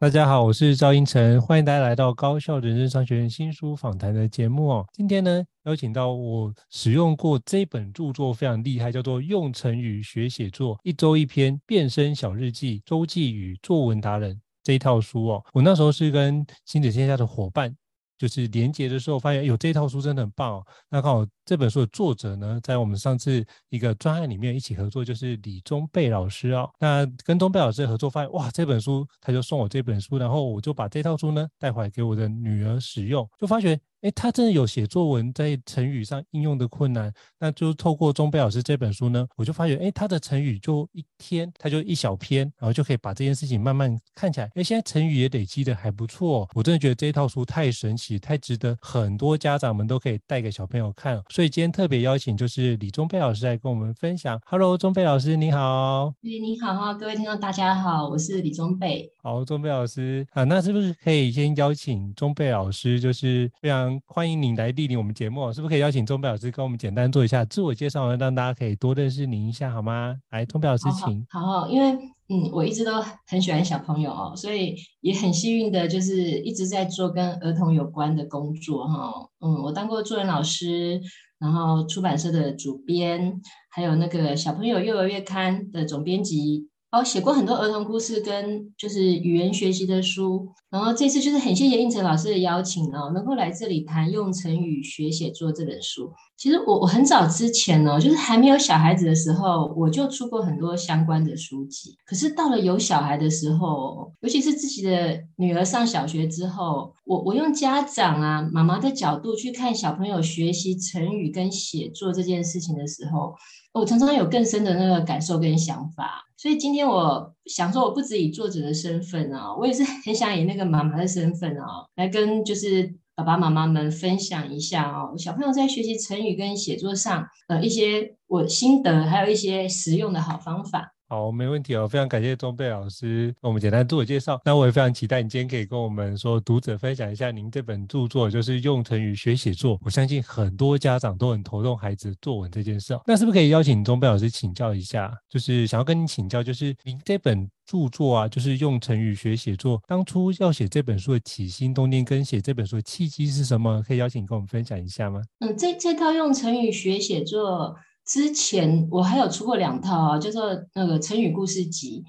[0.00, 4.86] 大家好，我是赵英成，欢迎大家来到高校人生商学院新书访谈的节目哦。
[4.94, 15.44] 今天呢，邀请到我使用过这本著作非常厉害，叫做《用成语学写作：一周一篇变身小日记、周记与作文达人》这一套书哦。
[15.52, 17.76] 我那时候是跟亲子天下的伙伴。
[18.16, 20.66] 就是连结的时候，发现有这套书真的很棒哦。
[20.90, 26.70] 那刚好这本书的作者呢，在我们上次一个专案里面一起合作，就是李宗贝老师哦。
[26.78, 33.76] 那跟宗贝老师合作，发现哇，这本书他就送我这本书，然后我就把这套书呢带回来给我的女儿使用，就发觉。
[34.02, 44.50] 哎，他真的有写作文在成语上应用的困难，那就透过宗贝老师这本书呢，我就发觉，哎，他的成语就一天，他就一小篇，然后就可以把这件事情慢慢看起来。
[44.54, 51.22] 哎，现在成语也累积的还不错，我真的觉得这套书太神奇，太值得很多家长们都可以带给小朋友看。
[51.48, 54.40] 今天特别邀请就是李宗贝老师来跟我们分享。
[54.46, 56.12] Hello，宗贝老师你好。
[56.22, 59.10] 诶，你好哈，各位听众大家好，我是李宗贝。
[59.22, 64.00] 好，宗贝老师啊，那是不是可以先邀请宗贝老师，就是非常。
[64.06, 70.16] 欢迎您来莅临我们节目，是不是可以邀请宗贝老师跟我们简单做一下自我介绍，让大家可以多认识您一下，好吗？
[70.30, 71.26] 来，宗贝老师，请。
[71.30, 71.92] 好，好，因为
[72.32, 72.92] 嗯，我一直都
[73.26, 79.12] 很喜欢小朋友哦，所以也很幸运的，就是一直在做跟儿童有关的工作哈。
[79.40, 81.00] 嗯，我当过助人老师，
[81.40, 83.40] 然后出版社的主编，
[83.70, 86.69] 还有那个小朋友幼儿月刊的总编辑。
[86.90, 96.12] 哦，写过很多儿童故事跟就是语言学习的书，然后这次就是很谢谢胤丞老师的邀请哦，能够来这里谈用成语学写作这本书。
[96.36, 101.96] 其实我我很早之前呢，就是还没有小孩子的时候，我就出过很多相关的书籍。
[102.04, 113.32] 可是到了有小孩的时候，尤其是自己的女儿上小学之后，我我用家长啊妈妈的角度去看小朋友学习成语跟写作这件事情的时候。
[113.72, 130.92] 我常常有更深的那个感受跟想法，所以今天我想说，我不止以作者的身份啊，我也是很想以那个妈妈的身份啊，来跟就是爸爸妈妈们分享一下哦，小朋友在学习成语跟写作上，呃，一些我心得，还有一些实用的好方法。
[131.10, 131.88] 好，没问题哦。
[131.88, 134.40] 非常感谢宗贝老师跟我们简单自我介绍。
[134.44, 139.76] 那我也非常期待你今天可以跟我们说读者分享一下您这本著作，就是用成语学写作。
[139.82, 142.96] 我相信很多家长都很头痛孩子作文这件事。
[143.04, 145.12] 那是不是可以邀请宗贝老师请教一下？
[145.28, 153.82] 就是想要跟你请教，就是您这本著作啊，就是用成语学写作，当初要写这本书的起心动念跟写这本书的契机是什么？
[153.82, 155.20] 可以邀请跟我们分享一下吗？
[155.40, 157.74] 嗯，这这套用成语学写作。
[158.06, 162.02] 之前我还有出过两套啊，叫做那个成语故事集，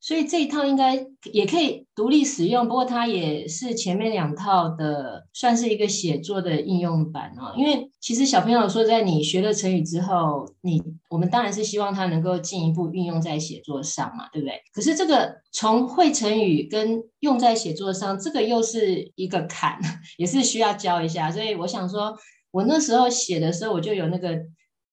[0.00, 2.68] 所以这一套应该也可以独立使用。
[2.68, 7.52] 不过它也是前面两套的，算是一个写作的应用版啊。
[7.56, 14.54] 因为其实小朋友说，在你学了成语之后，你我们当然是希望他能够进一步运用在写作上嘛，对不对？
[14.72, 19.80] 可是这个从会成语跟用在写作上，这个又是一个坎，
[20.16, 21.28] 也是需要教一下。
[21.30, 22.16] 所以我想说，
[22.52, 24.38] 我那时候写的时候，我就有那个。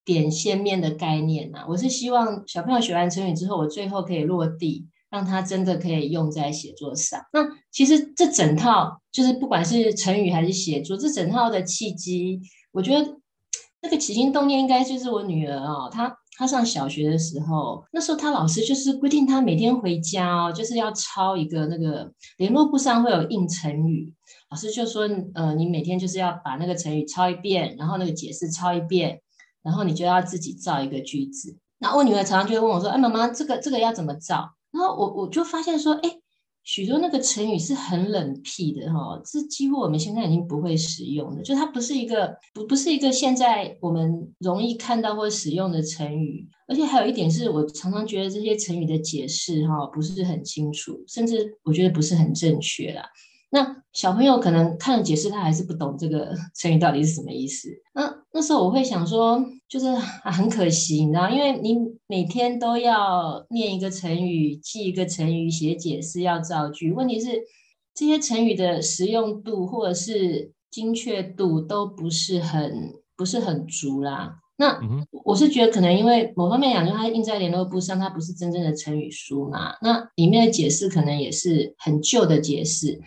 [0.08, 7.20] 点线面的概念呐、我是希望小朋友学完成语之后，我最后可以落地，让他真的可以用在写作上。
[7.34, 7.42] 那
[7.74, 12.40] 其实这整套就是不管是成语还是写作，这整套的契机，
[12.72, 13.18] 我觉得
[13.82, 24.14] 那个起心动念应该就是我女儿哦，她她上小学的时候，那时候她老师就是规定她每天回家哦，就是要抄一个那个联络簿上会有印成语，
[24.50, 29.20] 老师就说，呃，你每天就是要把那个成语抄一遍，然后那个解释抄一遍。
[29.68, 31.58] 然后你就要自己造一个句子。
[31.78, 36.10] 那我女儿常常就会问我说：“哎，妈妈，这个这个要怎么造？”然后我我就发现说：“哎，
[36.64, 46.48] 许多那个成语是很冷僻的哈，是几乎我们现在已经不会使用的，就它不是一个不不是一个现在我们容易看到或使用的成语。
[46.68, 53.04] 而且还有一点是我常常觉得这些成语的解释哈不是很清楚，甚至我觉得不是很正确啦。”
[53.50, 57.70] 那小朋友可能看了解释，他还是不懂这个 成语到底是什么意思。
[57.94, 61.76] 那那时候我会想说，就是，很可惜，你知道，因为你
[62.06, 66.92] 每天都要念一个成语，记一个成语，写解释，要造句。
[66.92, 67.30] 问题是
[67.96, 74.36] 这些成语的实用度或者是精确度都不是很不是很足啦。
[74.58, 74.80] 那
[75.24, 79.76] 我是觉得可能因为某方面讲，就它印在联络簿上，它不是真正的成语书嘛。
[79.82, 83.00] 那里面的解释可能也是很旧的解释。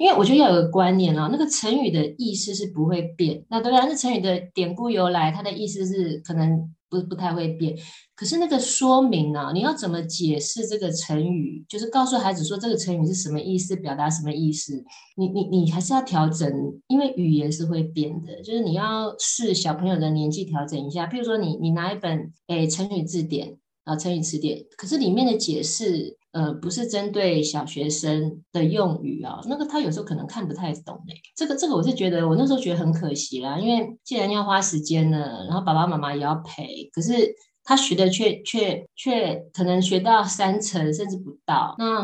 [0.00, 3.44] 因为我觉得要有个观念啊，那个成语的意思是不会变。
[3.48, 6.74] 那当然，这成语的典故由来，它的意思是可能。
[6.88, 7.76] 不不太会变，
[8.14, 9.52] 可是那个说明呢、啊？
[9.52, 11.64] 你要怎么解释这个成语？
[11.68, 14.84] 就是告诉孩子说这个成语是什么意思，表达什么意思？
[15.16, 16.48] 你你你还是要调整，
[16.86, 21.06] 因为语言是会变的，就是你要视小朋友的年纪调整一下。
[21.06, 26.16] 譬如说你，你你拿一本诶成语字典啊，成语词典，可是里面的解释。
[26.34, 31.14] 呃，不是针对小学生的用语啊，那个他有时候可能看不太懂诶。
[31.36, 37.12] 这个这个我是觉得，我那时候觉得很可惜啦，因为既然要花时间了，然后爸爸妈妈也要陪，可是
[37.62, 41.76] 他学的却却却可能学到三成甚至不到。
[41.78, 42.00] 那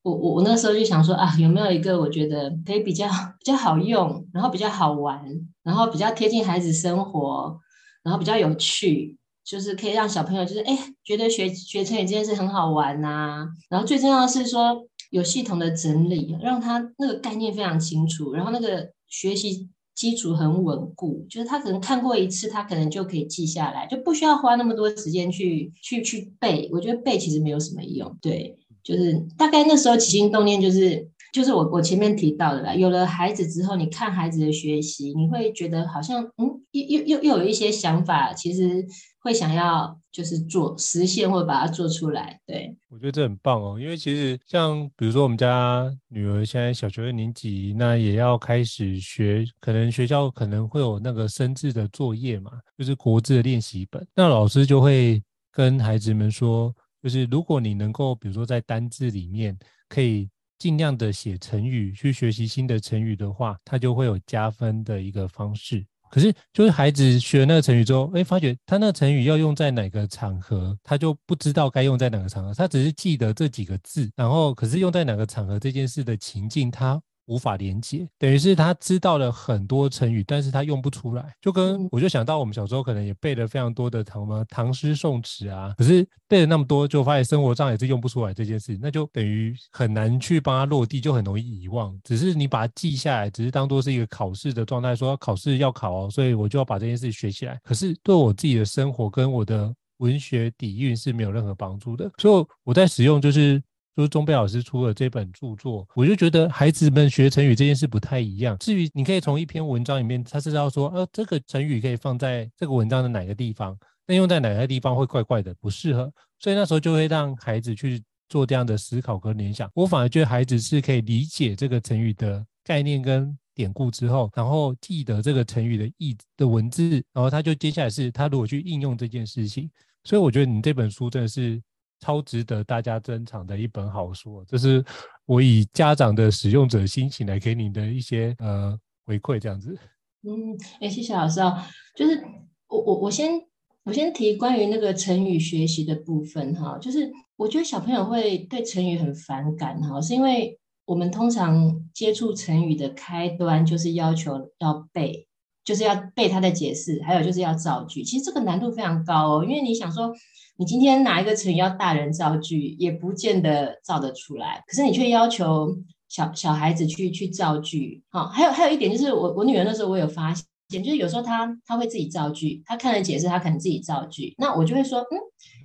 [0.00, 3.06] 我我我那时候就想说啊，有没有一个我觉得可以比较
[3.38, 5.22] 比较好用，然后比较好玩，
[5.62, 7.60] 然后比较贴近孩子生活，
[8.02, 9.18] 然后比较有趣。
[9.44, 21.26] 就是可以让小朋友就是哎，觉得学学成语这件事很好玩呐、然后最重要的是说有系统的整理，让他那个概念非常清楚，然后那个学习基础很稳固。
[21.28, 26.68] 就是他可能看过一次，他可能就可以记下来，就不需要花那么多时间去去去背。
[26.72, 28.16] 我觉得背其实没有什么用。
[28.22, 32.74] 对，就是大概那时候起心动念就是就是我我前面提到的啦。
[32.74, 38.86] 有了孩子之后，你看孩子的学习，你会觉得好像嗯，又又又又有一些想法，其实。
[39.24, 43.80] 会想要就是做实现或把它做出来，对，我觉得这很棒哦。
[43.80, 54.06] 因为其实像比如说我们家女儿现在小学二年级，那也要开始学，可能学校可能会有那个生字的作业嘛，就是国字的练习本。
[54.14, 56.70] 那老师就会跟孩子们说，
[57.02, 60.28] 就是如果你能够比如说在单字里面可以
[60.58, 65.82] 尽量的写成语，去学习新的成语的话，它就会有加分的一个方式。
[66.14, 77.02] 可是，就是孩子学那个成语之后，哎，发觉他那个成语要用在哪个场合，他就不知道该用在哪个场合，他只是记得这几个字，然后可是用在哪个场合这件事的情境，他。
[77.26, 81.34] 无法连接，等于是他知道了很多成语，但是他用不出来。
[81.40, 91.98] 就跟我就想到我们小时候可能也背了非常多的唐吗唐诗宋词啊，可是背了那么多，就发现生活上也是用不出来这件事，那就等于很难去帮他落地，就很容易遗忘。
[92.04, 97.58] 只是你把它记下来，只是当做是一个考试的状态，说考试要考哦，所以我就要把这件事学起来。
[97.64, 102.10] 可是对我自己的生活跟我的文学底蕴是没有任何帮助的。
[102.18, 103.62] 所以我在使用就是。
[103.96, 108.58] 就是中贝老师出了这本著作，我就觉得孩子们学成语这件事不太一样。
[108.58, 116.12] 至于你可以从一篇文章里面，他知道说，呃，这个成语可以放在这个文章的哪个地方，那用在哪个地方会怪怪的，不适合。
[116.40, 119.70] 所以那时候就会让孩子去做这样的思考跟联想。
[119.74, 129.70] 我反而觉得孩子是可以理解这个成语的概念跟典故之后，然后记得这个成语的意的文字，然后他就接下来是他如果去应用这件事情。
[130.02, 131.62] 所以我觉得你这本书真的是。
[132.04, 134.84] 超值得大家珍藏的一本好书，这是
[135.24, 139.74] 我以家长的使用者心情来给你的一些呃回馈，这样子。
[140.22, 141.66] 嗯，哎，谢谢老师啊，
[141.96, 142.22] 就是
[142.68, 143.40] 我我我先
[143.84, 155.26] 我先提关于那个成语学习的部分哈，就是我觉得小朋友会对成语很反感哈，是因为我们通常接触成语的开端就是要求要背，
[155.64, 160.12] 就是要背它的解释，还有就是要造句，其实这个难度非常高哦，因为你想说。
[160.56, 164.62] 你今天拿一个成语要大人造句，也不见得造得出来。
[164.68, 165.76] 可是你却要求
[166.08, 174.32] 小小孩子去去造句，好，还有还有一点就是我我女儿那时候我有发现，就是有时候她她会自己造句，她看了解释，她可能自己造句。
[174.38, 175.18] 那我就会说，嗯，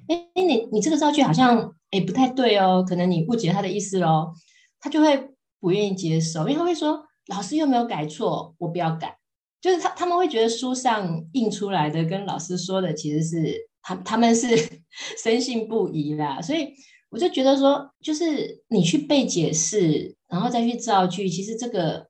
[0.07, 4.33] 哎，你你这个造句好像哎不太对哦，可能你误解他的意思喽。
[4.79, 9.18] 她就会不愿意接受，因为她会说老师又没有改错，我不要改。
[9.61, 13.69] 就是他他们会觉得书上印出来的跟老师说的其实是。
[13.81, 14.47] 他他们是
[15.23, 16.67] 深信不疑啦，所以
[17.09, 22.07] 我就觉得说，就是你去背解释，然后再去造句，其实这个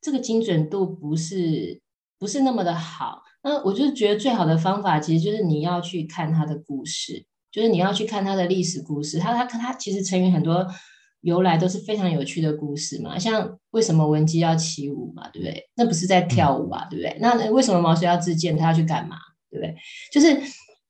[0.00, 1.80] 这个精准度不是
[2.18, 3.22] 不是那么的好。
[3.42, 9.18] 那我就觉得最好的方法，其实就是你要去看他的故事，就是你要去看他的历史故事。
[9.18, 10.66] 他他他其实成语很多
[11.22, 15.68] 由来都是非常有趣的故事嘛，像为什么文姬要起舞嘛，对不对？
[15.74, 17.16] 那不是在跳舞啊，对不对？
[17.20, 18.56] 那为什么毛遂要自荐？
[18.56, 19.16] 他要去干嘛？
[19.50, 19.74] 对不对？
[20.12, 20.40] 就是。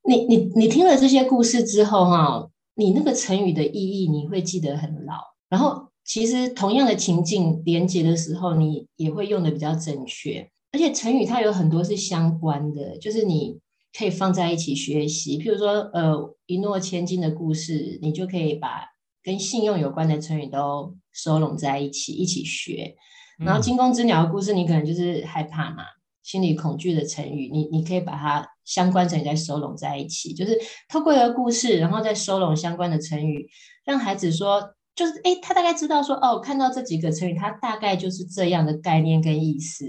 [0.05, 3.71] 你你你听了这些故事之后，哈，你那个成语的意
[4.03, 5.13] 义你会记得很牢。
[5.47, 10.45] 然后，其实同样的情境连接的时候，你也会用的比较正确。
[10.73, 13.57] 而且成语它有很多是相关的，就是你
[13.97, 15.39] 可以放在一起学习。
[15.39, 18.81] 譬如说，呃，一诺千金的故事，你就可以把
[19.23, 22.95] 跟信用有关的成语都收拢在一起，一起学。
[23.39, 25.83] 然后惊弓之鸟的故事，你可能就是害怕嘛。
[26.21, 33.45] 心理恐惧的成语，你你可以把它相关成语再收拢在一起，就是透过一个故事，然后再收拢相关的成语，
[33.83, 39.85] 让孩子说，就是诶，他大概知道说，哦，看到这几个成语，他大概就是这样的概念跟意思，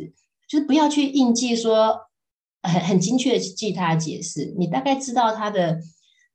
[0.49, 1.97] 就是不要去硬记说
[2.63, 5.79] 很很精确的记他的解释，你大概知道他的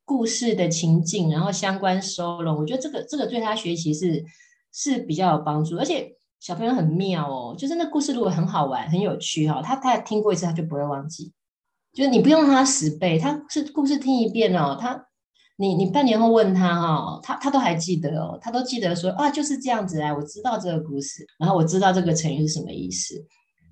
[0.09, 4.25] 故事的情境，然后相关收拢，我觉得这个这个对他学习是
[4.73, 6.15] 是比较有帮助，而且。
[6.41, 11.33] 小朋友很妙哦，就是那故事如果很好玩、很有趣哈，他他听过一次他就不会忘记，
[11.91, 15.05] 就是你不用他死背，他是故事听一遍哦，他
[15.57, 23.21] 你你半年后问他哈，他他都还记得哦，他都记得说啊就是这样子啊，我知道这个故事，然后我知道这个成语是什么意思，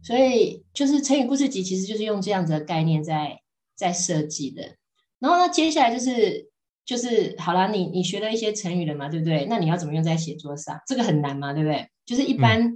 [0.03, 3.39] 所以就是成语故事集其实就是用这样子的概念在
[3.77, 4.75] 在设计的，
[5.19, 6.49] 然后呢接下来就是
[6.85, 9.45] 就是好啦，你你学了一些成语了嘛，对不对？
[9.49, 10.79] 那你要怎么用在写作上？
[10.87, 11.89] 这个很难嘛，对不对？
[12.05, 12.71] 就是一般，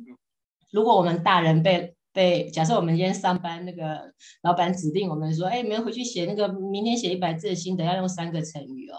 [0.72, 4.12] 如果我们大人被被假设我们今天上班，那个
[4.44, 8.98] 老板指定我们说，哎，你们回去写那个明天写一百字的心得，要用三个成语哦。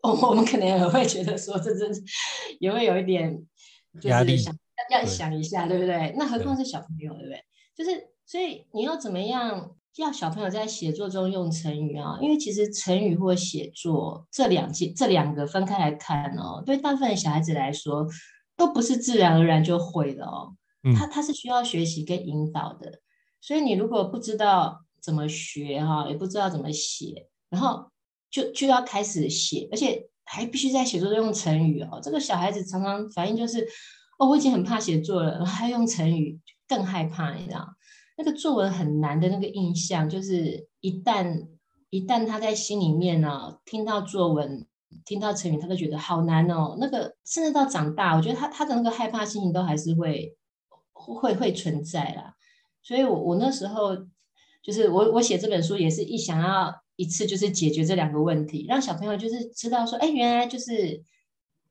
[0.00, 2.00] 我我们可能也会觉得说，这真是
[2.60, 3.36] 也会有一点
[4.00, 4.54] 就是想
[4.92, 6.14] 要想一下，对不对？
[6.16, 7.44] 那何况是小朋友，对不对？
[7.76, 7.90] 就是
[8.28, 12.18] 所以你要怎么样要小朋友在写作中用成语啊？
[12.22, 18.06] 因为其实成语或写作这两件这两个分开来看哦，对大部分小孩子来说。
[18.58, 20.52] 都不是自然而然就会的哦，
[20.96, 22.90] 他他是需要学习跟引导的，
[23.40, 27.88] 所以你如果不知道怎么学哈，也不知道怎么写，然后
[28.28, 32.00] 就就要开始写，而且还必须在写作中用成语哦。
[32.02, 33.64] 这个小孩子常常反应就是，
[34.18, 37.64] 哦，我已经很怕写作了，还用成语更害怕，你知道？
[38.18, 41.46] 那个作文很难的那个印象，就是一旦
[41.88, 44.66] 一旦他在心里面呢，听到作文。
[45.04, 46.74] 听到成语，他都觉得好难哦。
[46.80, 50.34] 那个甚至到长大，我觉得他他的那个害怕心情都还是会
[50.94, 52.34] 会会存在啦。
[52.82, 53.94] 所以我，我那时候
[54.62, 61.02] 就是我我写这本书也是一想要一次就是解决这两个问题，让小朋友就是知道说，哎，原来就是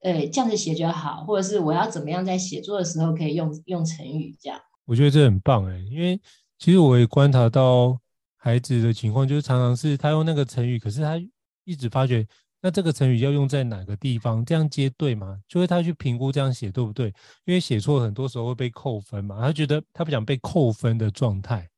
[0.02, 4.62] 呃这样子写就好，或者是我要怎么样在写作的时候可以用用成语这样。
[4.88, 6.20] 我觉得这很棒哎，因为
[6.58, 8.00] 其实我也观察到
[8.38, 11.22] 孩子的情况，就是常常是他用那个成语，可是他
[11.66, 12.26] 一直发觉。
[12.60, 14.44] 那这个成语要用在哪个地方？
[14.44, 15.40] 这样接对吗？
[15.48, 17.14] 就会他去评估这样写对不对？
[17.46, 19.40] 因为写错很多时候会被扣分嘛。
[19.40, 21.70] 他觉得他不想被扣分的状态，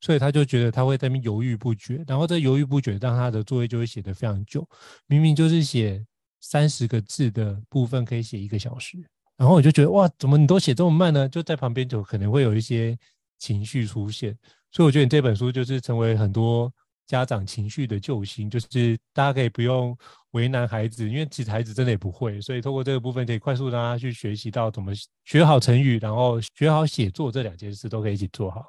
[0.00, 2.04] 所以他就觉得他会在那边犹豫不决。
[2.06, 4.66] 然后这犹豫不决，让他的作业就会写得非常久。
[5.08, 6.06] 明明就是写
[6.40, 8.98] 三十个字的部分，可以写一个小时。
[9.40, 11.26] 然后我就觉得哇，怎么你都写这么慢呢？
[11.26, 12.94] 就在旁边就可能会有一些
[13.38, 14.36] 情绪出现。
[14.70, 16.70] 所以我觉得你这本书就是成为很多。
[17.06, 19.98] 家长情绪的救星，就是大家可以不用
[20.30, 24.92] 为难孩子，因为其实孩子真的也不会，所以透过这个部分可以快速让他去学习到怎么
[25.24, 28.64] 学好成语，然后学好写作这两件事都可以一起做好。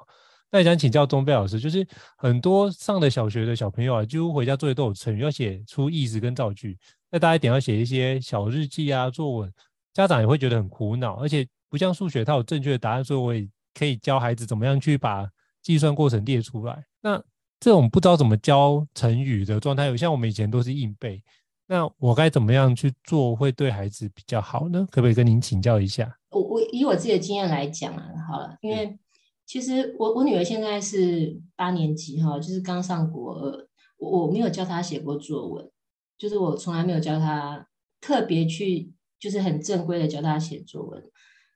[0.50, 1.86] 那想请教宗贝老师，就是
[2.16, 6.76] 很多上了小学的小朋友啊，几乎回家作业都有成语，要写出意思跟造句。
[7.12, 9.52] 那大家一定要写一些小日记啊、作文，
[9.92, 15.28] 家长也会觉得很苦恼，而且不像数学，它有正确的答案，所以我也可以教孩子怎么样去把
[15.62, 16.84] 计算过程列出来。
[17.00, 17.22] 那
[17.60, 21.22] 这种不知道怎么教成语的状态，有像我们以前都是硬背，
[21.66, 24.86] 那我该怎么样去做会对孩子比较好呢？
[24.90, 26.18] 可不可以跟您请教一下？
[26.30, 28.98] 我我以我自己的经验来讲啊，好了，因为
[29.46, 33.68] 其实我我女儿现在是八年级哈，就是刚上国二，
[33.98, 35.70] 我我没有教她写过作文，
[36.18, 37.68] 就是我从来没有教她
[38.00, 41.02] 特别去，就是很正规的教她写作文，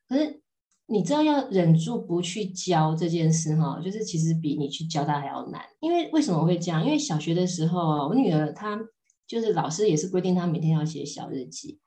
[0.09, 0.41] 可是。
[0.89, 5.61] 你知道要忍住不去教这件事哈，就是其实比你去教他还要难。
[5.81, 6.85] 因为为什么会这样？
[6.85, 8.79] 因为小学的时候，我女儿她
[9.27, 11.81] 就是老师也是规定她每天要写小日记。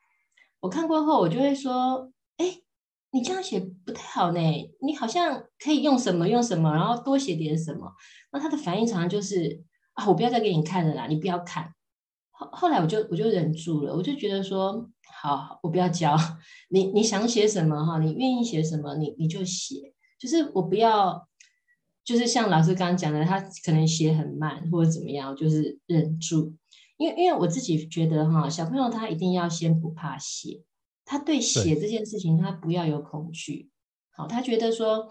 [0.60, 2.60] 我看过后，我就会说：“哎，
[3.12, 4.42] 你这样写不太好呢，
[4.82, 7.94] 你好像可以用什么用什么，然后多写点什么。”
[8.34, 9.64] 那她的反应常常就是
[9.96, 11.74] ：“啊，我不要再给你看了啦，你不要看。”
[12.40, 14.90] 后后来我就我就忍住了，我就觉得说。
[15.22, 16.16] 好，我不要教
[16.72, 16.86] 你。
[16.94, 18.00] 你想写什么哈？
[18.00, 19.94] 你愿意写什么，你你就写。
[20.18, 21.28] 就是我不要，
[22.06, 26.56] 就是像老师刚刚讲的，他可能写很慢或者怎么样，就是忍住。
[26.96, 30.64] 因为因为我自己觉得哈，小朋友他一定要先不怕写，
[31.04, 33.70] 他对写这件事情他不要有恐惧。
[34.12, 35.10] 好，他觉得说，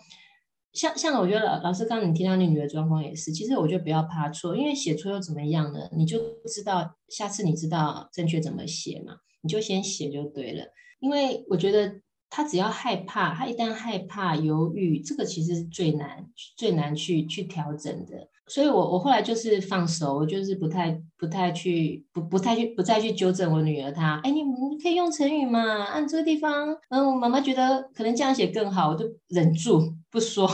[0.72, 5.80] 像像我觉得老老师刚刚你提到你女儿状况也是，其实我觉得不要怕错，因为写错又怎么样呢？
[5.96, 9.14] 你就知道下次你知道正确怎么写嘛。
[9.40, 10.64] 你就先写就对了，
[10.98, 18.28] 因为我觉得他只要害怕，他一旦害怕、犹豫，这个其实是最难、最难去去调整的。
[18.48, 23.92] 所以我我后来就是放手，我就是不太、不太去、不不太去、不再去纠正我女儿。
[23.92, 25.84] 她，哎，你你可以用成语嘛？
[25.84, 30.48] 按这个地方，嗯，我妈妈觉得可能这样写更好，我就忍住不说。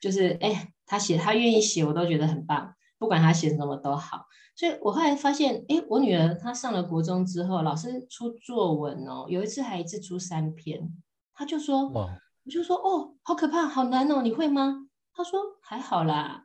[0.00, 4.26] 就是哎，他写他愿意写，我都觉得很棒，不管他写什么都好。
[4.54, 10.88] 所以我后来发现，哎，我女儿她上了国中之后，老师出作文哦，有一次还一次出三篇，
[11.34, 14.88] 他就说，哇，我就说哦，好可怕，好难哦，你会吗？
[15.12, 16.44] 他说还好啦。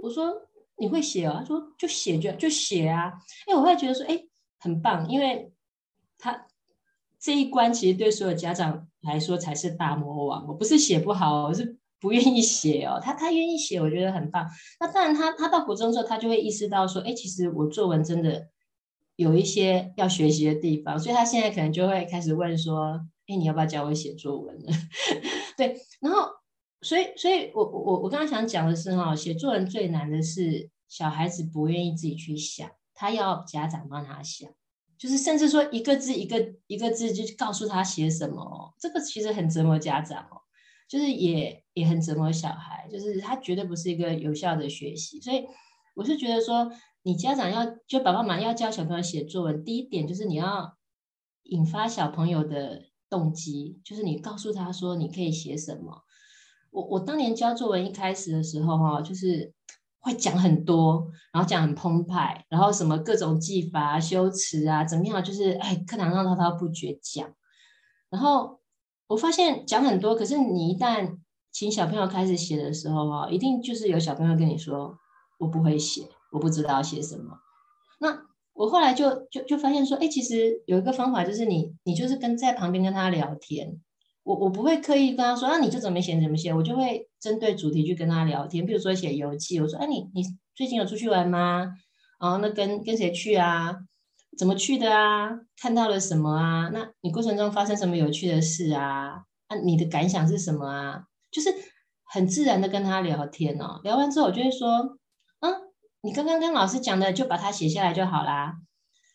[0.00, 0.32] 我说
[0.76, 1.34] 你会写哦？
[1.38, 3.12] 他说就写就就写啊。
[3.48, 4.16] 哎，我后来觉得说，哎，
[4.60, 5.52] 很棒，因为
[6.18, 6.46] 他
[7.18, 10.46] 这一关其实对所有家长来说才是大魔王。
[10.46, 11.78] 我不是写不好，我是。
[12.02, 14.44] 不愿意写哦，他他愿意写，我觉得很棒。
[14.80, 18.48] 那当然他，他到国中之后，他就会意识到说，哎，其实我作文真的
[19.14, 24.72] 有一些要学习的地方，所以他现在可能就会开始问说，哎，你要不要教我写作文呢？
[25.56, 26.28] 对，然后，
[26.80, 34.50] 所以，所以我我我刚刚想讲的是哈，写作文最难的是小孩子不愿意自己去想，他要家长帮他想，
[34.98, 40.41] 就是甚至说一个字一个一个字就告诉他写什么，这个其实很折磨家长哦。
[40.92, 45.42] 就是也也很折磨小孩，就是他绝对不是一个有效的学习，所以
[45.94, 46.70] 我是觉得说，
[47.02, 50.76] 你家长要就爸爸妈妈要教小朋友写作文，第一点就是你要
[51.44, 56.02] 引发小朋友的动机，就是你告诉他说你可以写什么。
[56.70, 59.54] 我我当年教作文一开始的时候哈，就是
[59.98, 67.34] 会讲很多，然后讲很澎湃，然后什么各种技法、修辞啊，怎么样，就是哎课堂上滔滔不绝讲，
[68.10, 68.60] 然后。
[69.08, 71.18] 我发现讲很多，可是你一旦
[71.50, 74.96] 请小朋友开始写的时候，哈，一定就是有小朋友跟你说
[75.38, 77.38] ：“我不会写，我不知道要写什么。”
[78.00, 78.22] 那
[78.54, 83.80] 我后来就就就发现说：“哎，其实有一个方法，就是你你就是跟在旁边跟他聊天。
[84.22, 88.64] 我我不会刻意跟他说：‘啊，你就怎么写怎么写。’我就会针对主题去跟他聊天。
[88.64, 90.22] 比如说写游记，我说：‘哎，你你
[90.54, 91.74] 最近有出去玩吗？
[92.18, 93.76] 然后，那跟跟谁去啊？’
[94.38, 95.30] 怎么去的啊？
[95.60, 96.70] 看到了什么啊？
[96.72, 99.24] 那你过程中发生什么有趣的事啊？
[99.48, 101.04] 那、啊、你的感想是什么啊？
[101.30, 101.54] 就是
[102.04, 103.80] 很自然的跟他聊天哦。
[103.84, 104.96] 聊完之后，我就会说
[105.40, 105.54] ：“嗯，
[106.00, 108.54] 你刚刚跟老师讲的，就把它写下来就好啦。”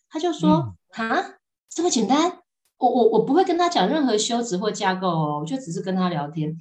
[0.10, 1.36] 他就说：“啊、嗯，
[1.70, 2.40] 这么简单？
[2.78, 6.56] 我我我不会跟他讲任何修辞或架构哦，我就只是跟他聊天。”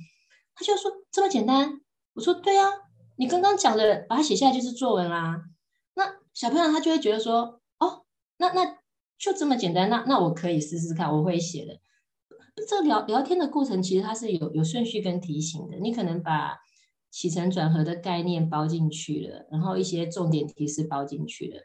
[0.57, 1.81] 他就说：“这么简单？”
[2.15, 2.67] 我说：“对啊，
[3.17, 5.43] 你刚刚讲的，把它写下来就是作文啦。”
[5.95, 7.56] 那小朋友他就会觉得说。
[8.39, 8.79] 那那
[9.19, 11.79] 就这么简单，那那我可以试试看，我会写的。
[12.67, 16.57] 这聊聊天的过程其实它是有有顺序跟提醒的，你可能把
[17.11, 21.61] 起承转合的概念包进去了，然后一些重点提示包进去了。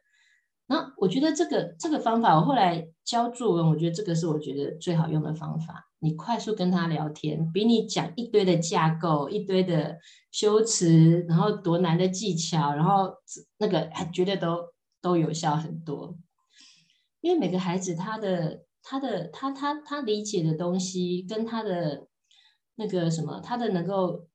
[0.68, 5.90] 那我觉得这个这个方法，我后来教作文，我觉得这个是我觉得最好用的方法。
[6.00, 9.98] 你快速跟他聊天，比你讲一堆的架构、一堆的
[10.32, 13.14] 修辞，然后多难的技巧，然后
[13.58, 14.58] 那个还绝对都
[15.02, 16.18] 都有效很多。
[17.22, 22.08] 因为每个孩子他的他的他他他理解的东西跟他的
[22.76, 24.28] 那个什么，他的能够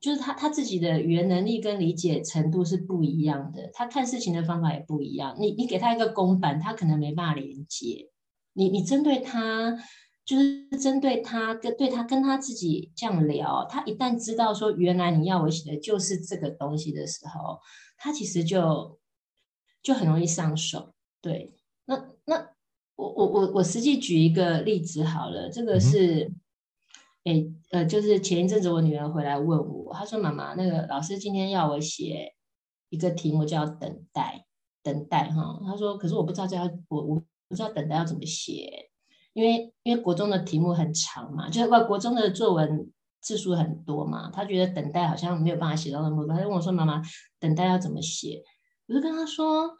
[0.00, 5.36] 就是他他自己的语言能力跟理解程度是不一样的，他看事情的方法也不一样。
[5.38, 8.08] 你你给他一个公版，他可能没办法连接。
[8.54, 9.76] 你你针对他，
[10.24, 17.60] 就是针对他跟对他跟他自己这样聊，他一旦知道说原来你要我写的就是这个东西的时候，
[17.98, 18.98] 他其实就
[19.82, 21.54] 就很容易上手，对。
[22.26, 22.48] 那那
[22.96, 26.30] 我我我我实际举一个例子好了，这个是，
[27.24, 32.34] 哎、嗯、呃，就是前一阵子我女儿回来问我，她说妈妈，那个老师今天要我写
[32.90, 34.44] 一个题目叫等待，
[34.82, 38.90] 等待哈，她说可是我不知道这要我我不知道等待要怎么写，
[39.32, 47.02] 因为因为国中的题目很长嘛，就是国国中的作文字数很多嘛，他觉得等待好像没有办法写到那么多，他就问我说妈妈，
[47.38, 48.42] 等待要怎么写？
[48.88, 49.74] 我就跟他说。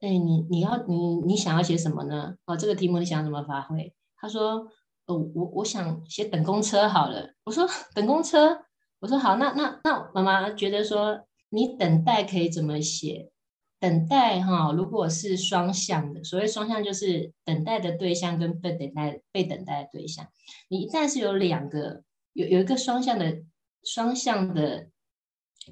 [0.00, 2.34] 哎，你你要你你想要写什么呢？
[2.46, 3.94] 哦，这个题目你想怎么发挥？
[4.16, 4.66] 他说，
[5.04, 7.34] 哦，我我想写等公车好了。
[7.44, 8.58] 我说等公车，
[9.00, 13.30] 我说好，那那那妈妈觉得说，你等待可以怎么写？
[13.78, 20.26] 等待哈，如果是双向的，所谓双向就是等待的对象跟被等待被等待的对象。
[20.68, 23.42] 你一旦是有两个，有有一个双向的
[23.84, 24.88] 双向的。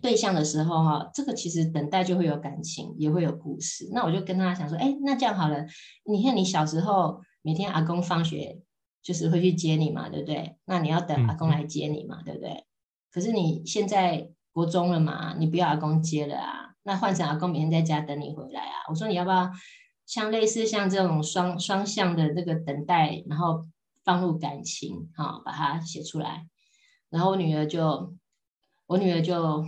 [0.01, 3.89] 对象的时候哈，这个其实等待就会有感情，也会有故事。
[3.93, 5.67] 那我就跟他想说，哎，那这样好了，
[6.05, 8.61] 你看你小时候每天阿公放学
[9.03, 10.57] 就是会去接你嘛，对不对？
[10.67, 12.65] 那你要等阿公来接你嘛，对不对？
[13.11, 18.75] 可是你现在国中了嘛，你不要阿公接了啊，那换成阿公每天在家等你回来啊。
[18.91, 19.51] 我说你要不要
[20.05, 23.67] 像类似像这种双双向的这个等待，然后
[24.05, 26.47] 放入感情，哈，把它写出来。
[27.11, 28.15] 然后我女儿就，
[28.89, 29.65] 我女儿就。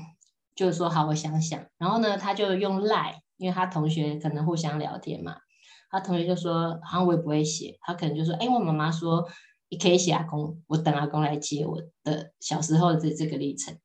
[0.56, 1.64] 就说好，我想想。
[1.78, 5.37] 然后呢，他就用赖，因为他同学可能互相聊天嘛。
[5.88, 7.78] 他同学就说，好像我也不会写。
[7.80, 9.26] 他可能就说，哎，我妈妈说
[9.70, 13.78] 你可以写阿公，我等阿公来接我的小时候的这个历程。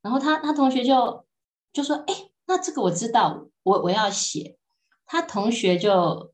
[0.00, 1.26] 然后他他同学就
[1.70, 2.14] 就说：“哎，
[2.46, 4.56] 那这个我知道，我我要写。”
[5.04, 6.32] 他同学就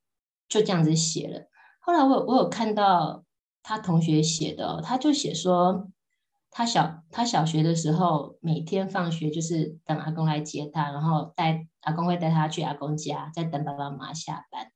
[0.48, 1.48] 就这样子写了。
[1.80, 3.24] 后来我我有看到
[3.64, 5.88] 他同学写的，他就写说，
[6.52, 14.70] 他小他小学的时候，每天放学就是等阿公来接他，然后带阿公会带他去阿公家，再等爸爸妈妈下班。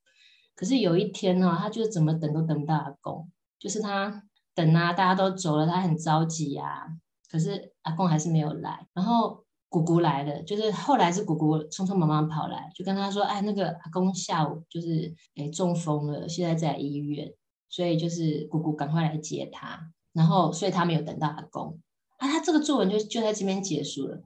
[0.56, 6.88] 可是有一天呢，他就怎么等都等不到阿公，就是他等啊，大家都走了，他很着急呀。
[7.30, 9.44] 可是阿公还是没有来，然后。
[9.68, 17.34] 姑姑来了，就是后来是姑姑匆匆忙忙跑来，就跟他说：“哎，那个阿公下午就是哎中风了，现在在医院，
[17.68, 19.92] 所以就是姑姑赶快来接他。
[20.16, 21.78] 然后，所以他没有等到阿公
[22.16, 24.22] 啊，他这个作文就就在这边结束了。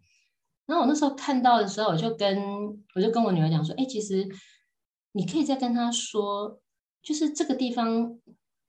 [0.66, 2.38] 然后我那时候看到的时候，我就跟
[2.94, 4.28] 我就跟我女儿讲说：，哎，其实
[5.12, 6.60] 你可以再跟他说，
[7.02, 8.18] 就是这个地方，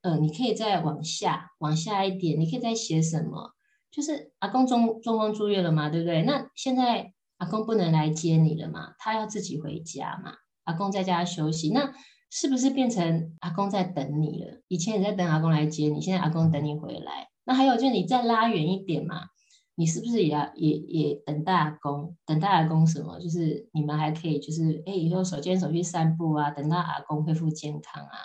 [0.02, 3.54] 呃，你可以再往下往下一点，你可以再写什么。”
[3.92, 6.24] 就是阿公中中风住院了嘛，对不对？
[6.24, 10.34] 那现在阿公不能来接你了嘛，他要自己回家嘛。
[10.64, 11.94] 阿公在家休息，那
[12.32, 14.62] 是不是变成阿公在等你了？
[14.68, 17.30] 以前你在等阿公来接你，现在阿公等你回来。
[17.44, 19.26] 那还有就是你再拉远一点嘛，
[19.76, 22.16] 你是不是也要也也等待阿公？
[22.26, 23.20] 等待阿公什么？
[23.20, 28.18] 就是你们还可以就是哎，以后手牵手去散步啊，等到阿公恢复健康啊。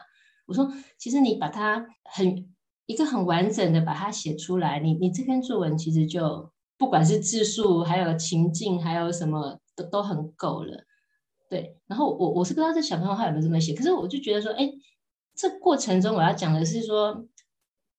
[0.46, 2.48] 我说，其实你把它很。
[2.88, 10.84] 一个很完整的把它写出来，你你这篇作文其实就不管是字数，还有情境，还有什么都都很够了，
[11.48, 11.78] 对。
[11.86, 14.70] 然后我我是不知道这小朋友他有没有这么写，可是我就觉得说，哎，
[15.34, 17.26] 这过程中我要讲的是说，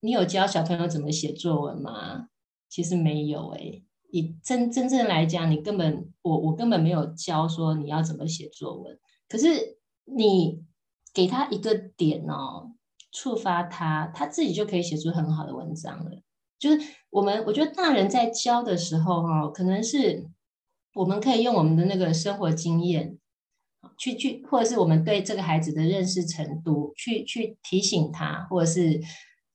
[0.02, 2.30] 你有教小朋友怎么写作文吗？
[2.70, 3.82] 其实没有哎，
[4.12, 10.64] 你真真正来讲，你根本我我根本没有教说你要怎么写作文，可是你
[11.14, 12.72] 给他一个点哦。
[13.10, 16.12] 触发他，他自己就可以写出很好的文章了。
[16.60, 20.28] 就是我们，我觉得大人在教的时候，哈，可能是
[20.94, 23.18] 我们可以用我们的那个生活经验，
[23.97, 29.02] 去去，或者是我们对这个孩子的认识程度，去去提醒他，或者是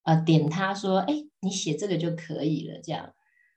[0.04, 3.12] 呃点他说，哎，你写这个就可以了，这样。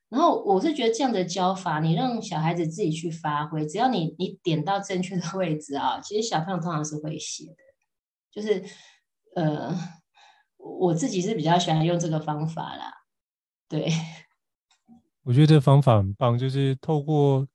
[0.09, 7.55] 然后我是觉得这样的教法，你让小孩子自己去发挥，只要你你点到正确的位置啊，其实小朋友通常是会写的，
[8.31, 8.63] 就是。
[9.35, 9.77] 呃，
[10.55, 12.89] 我自己是比较喜欢用这个方法啦。
[13.67, 13.91] 对，
[15.25, 17.45] 我觉得这个方法很棒，就是透过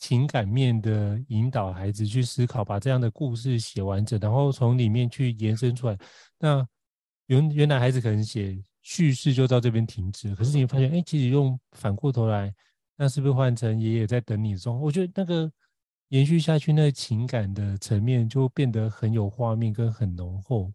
[0.00, 5.98] 情感面的引导孩子去思考，把这样的故事写完整，然后从里面去延伸出来。
[6.38, 6.66] 那
[7.26, 12.54] 原原来孩子可能写叙事就到这边停止，可是你发现，哎，其实用反过头来，
[12.96, 14.80] 那是不是换成爷爷在等你中？
[14.80, 15.50] 我觉得那个
[16.08, 20.72] 延续下去，那情感的层面就变得很有画面跟很浓厚。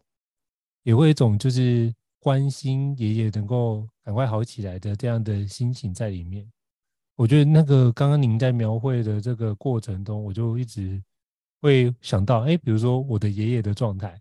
[0.82, 6.46] 也会一种就是关心爷爷能够赶快好起来的这样的心情在里面。
[7.16, 11.02] 我觉得那个刚刚您在描绘的这个过程中，我就一直
[11.60, 14.20] 会想到，哎，比如说我的爷爷的状态。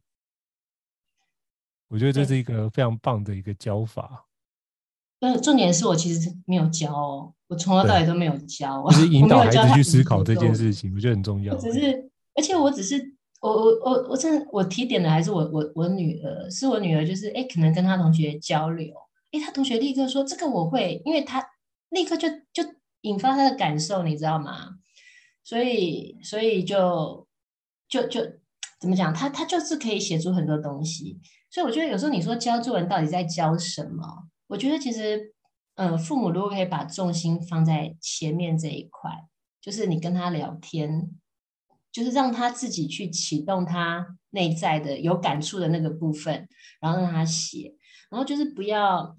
[1.87, 4.25] 我觉得这是一个非常棒的一个教法。
[5.19, 11.55] 但重点是我其实没有教哦，我从头到尾都没有教，就是引导孩子去思考这件事情，我觉得很重要。
[11.55, 13.15] 只是，而且我只是。
[13.41, 18.93] 我我我我真的我提点的还是我我我女儿，是我女儿，就是哎，可能跟她同学交流，
[19.31, 21.43] 哎，她同学立刻说这个我会，因为她
[21.89, 22.63] 立刻就就
[23.01, 24.79] 引发他的感受，你知道吗？
[25.43, 27.27] 所以所以就
[27.87, 28.21] 就就
[28.79, 34.27] 怎么讲，他他就是可以写出很多东西，所以我觉得有时候你说教作文到底在教什么？
[34.47, 35.33] 我觉得其实，
[35.75, 39.11] 呃，父母如果可以把重心放在前面这一块，
[39.61, 41.11] 就是你跟他聊天。
[41.93, 46.47] 就是让他自己去启动他内在的有感触的那个部分，
[46.79, 47.75] 然后让他写，
[48.09, 49.17] 然后就是不要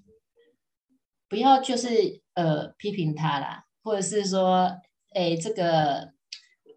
[1.29, 4.71] 不要就是呃批评他啦，或者是说，
[5.11, 6.13] 哎，这个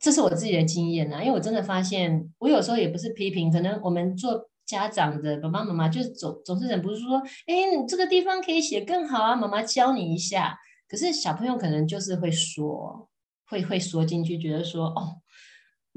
[0.01, 10.59] 这是我自己的经验呐，因为我真的发现，我有时候也不是批评，可能我们做家长的爸爸妈妈就是总总是忍不住说，哎，你这个地方可以写更好啊，妈妈教你一下。
[10.89, 13.09] 可是小朋友可能就是会说，
[13.47, 15.23] 会会说进去，觉得说哦。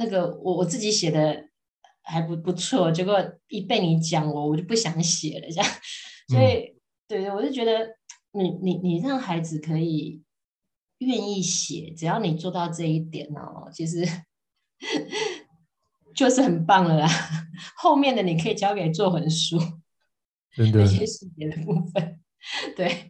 [0.01, 1.49] 那个我我自己写的
[2.03, 5.65] 还不不错，结果一被你讲我我就不想写了，这样，
[6.29, 7.85] 所以、嗯、对，我就觉得
[8.31, 10.23] 你你你让孩子可以
[10.99, 14.05] 愿意写，只要你做到这一点哦，其实
[16.15, 17.09] 就是很棒了啦。
[17.75, 19.59] 后面的你可以交给作文书，
[20.55, 22.19] 真的那些细节的部分，
[22.75, 23.09] 对，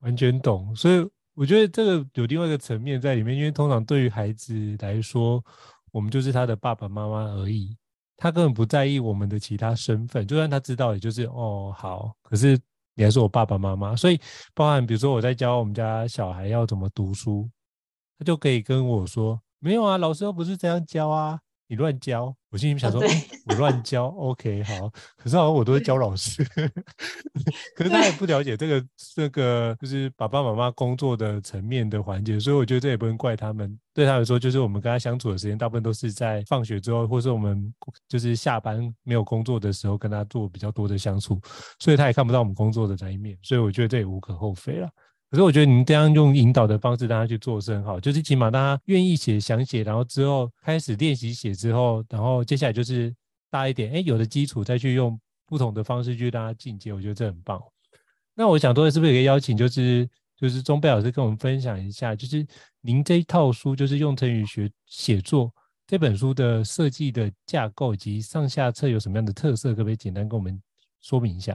[0.00, 0.74] 完全懂。
[0.76, 5.44] 所以我觉得这个有另外一个层面在里面，因为通常对于孩子来说。
[5.90, 7.74] 我们就是他的爸爸妈妈而已，
[8.14, 12.60] 他根本不在意我们的其他身份，就算他知道，也就是哦好，可是
[12.98, 14.20] 你还是我爸爸妈妈，所以
[14.54, 17.48] 包含比如说我在教我们家小孩要怎么读书，
[18.18, 21.38] 他就可以跟我说没有啊，老师又不是这样教啊。
[21.68, 23.06] 你乱教，我心里想说，哦、
[23.46, 24.88] 我乱教，OK，好。
[25.18, 26.42] 可是好像我都是教老师，
[27.76, 33.78] 可是他也不了解这个这个就是爸爸妈妈工作的层面的环节，所以我觉得这也不能怪他们。
[33.92, 37.72] 对他来说，就是我们跟他相处的时间，大部分都是在放学之后，或是我们
[38.08, 41.38] 就是下班没有工作的时候，跟他做比较多的相处，
[41.78, 43.36] 所以他也看不到我们工作的那一面。
[43.42, 44.88] 所以我觉得这也无可厚非了。
[45.30, 53.14] 可是我觉得您这样用引导的方式大家去做是很好，就是起码大家愿意写、想写，然后之后开始练习写之后，然后接下来就是
[53.50, 57.60] 大一点，哎，有了基础再去用不同的方式去让他进阶，我觉得这很棒。
[58.34, 62.46] 那我想多的，是不是有个邀请，就是就是钟贝老师跟我们分享一下，就是
[62.80, 65.52] 您这一套书，就是用成语学写作
[65.86, 70.58] 这本书的设计的架构以及上下册有什么样的特色，可不可以简单跟我们
[71.02, 71.54] 说明一下？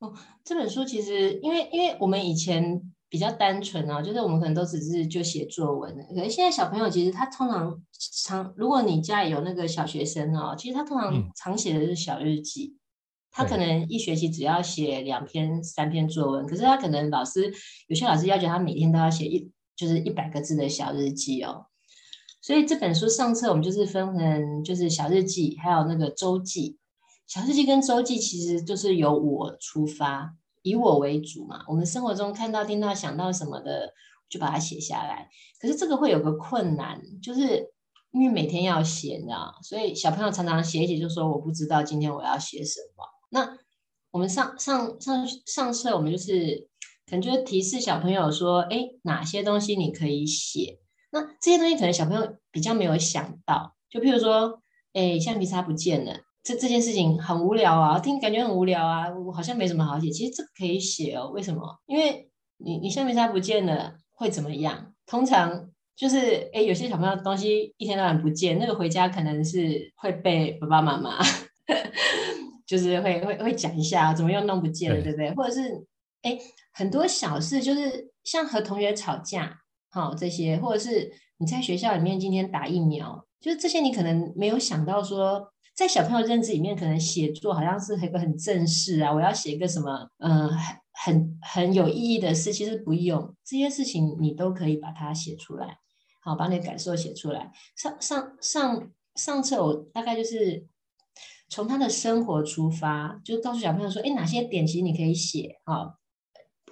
[0.00, 5.92] 哦，这本书其实因为因为我们以前比较单纯啊，就是我们可能都只是就写作文。
[6.14, 7.82] 可是现在小朋友其实他通常
[8.24, 12.76] 常，如果你家里有那个小学生哦，其实他通常常写的是小日记。
[12.76, 12.78] 嗯、
[13.32, 17.52] 他可能一学期只要写两篇三篇作文，可是他可能老师
[17.88, 21.66] 有些老师要求他每天都要写一就是一百个字的小日记哦。
[22.40, 26.78] 所以这本书上册我们就是分成就是小日记，还有那个周记。
[27.28, 31.62] 小日记跟周记其实就是由我出发，以我为主嘛。
[31.68, 33.92] 我们生活中看到、听到、想到什么的，
[34.30, 35.28] 就把它写下来。
[35.60, 37.70] 可是这个会有个困难，就是
[38.12, 43.04] 因为每天要写，你知道，所以小朋友常常写一写就说我不知道今天我要写什么。
[43.28, 43.58] 那
[44.10, 46.66] 我们上上上上册，我们就是
[47.04, 50.78] 可能就是提示小朋友说，哎，哪些东西你可以写？
[51.10, 54.62] 那这些东西可能小朋友比较没有想到，就譬如说，
[54.94, 56.20] 哎，橡皮擦不见了。
[56.48, 60.08] 这这件事情很无聊啊，听感觉很无聊啊，我好像没什么好写。
[60.08, 61.78] 其实这个可以写哦，为什么？
[61.84, 64.94] 因为你你橡皮擦不见了会怎么样？
[65.04, 71.18] 通常就是诶，有些小朋友东西一天到晚不见，那个回家可能是会被爸爸妈妈，
[72.66, 75.34] 就是会会会讲一下怎么又弄不见了，对，不对？
[75.34, 75.86] 或者是
[76.22, 76.38] 诶，
[76.72, 79.54] 很多小事，就是像和同学吵架，
[79.90, 85.52] 好、哦、这些，或者是你在学校里面今天打疫苗，就是这些你可能没有想到说。
[85.78, 90.58] 在小朋友认知里面，可能写作好像是一个很正式啊，我要写一个什么，嗯、很
[90.90, 95.78] 很很有意义的事，其实不用这些事情，你都可以把它写出来，
[96.20, 97.52] 好，把你的感受写出来。
[97.76, 100.66] 上上上上册，我大概就是
[101.48, 105.94] 从他的生活出发，就告诉小朋友说，哎，哪些点其实你可以写，好。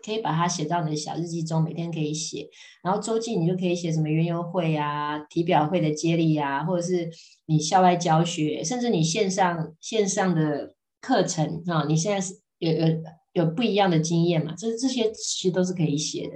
[0.06, 2.48] 可以把它写到你的小日记中，每天可以写。
[2.84, 7.10] 然后周记你就可以写什么园游会啊、体表会的接力啊，或者是
[7.46, 12.86] 你校外教学，甚至你线上线上的课程啊，你现在是有有
[13.32, 14.54] 有不一样的经验嘛？
[14.56, 16.34] 这这些其实都是可以写的。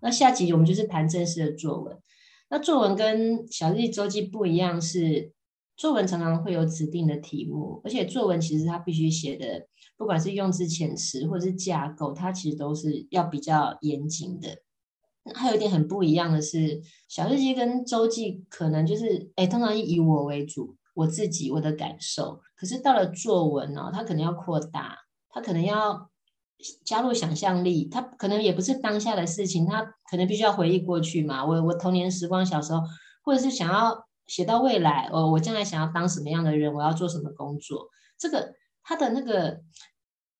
[0.00, 1.96] 那下集我们就是谈正式的作文。
[2.48, 5.32] 那作文跟小日记、周记不一样，是
[5.82, 9.66] 作文常常会有指定的题目，而且作文其实它必须写的。
[9.96, 14.58] 不管是用字遣词或者是架构，它其实都是要比较严谨的。
[15.34, 22.38] 还有一点很不一样的是，小日记跟周记可能就是，哎，通常以我为主，我自己我的感受。
[22.54, 24.96] 可是到了作文呢，它可能要扩大，
[25.30, 26.08] 它可能要
[26.84, 31.44] 加入想象力，它可能也不是当下的事情，它可能必须要回忆过去嘛。
[31.44, 32.82] 我我童年时光小时候，
[33.24, 39.62] 或者是想要写到未来，哦，我将来想要当什么样的人，我要做什么工作，这个它的那个。